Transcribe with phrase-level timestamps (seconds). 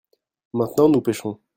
[0.53, 1.39] maintenant nous pêchons.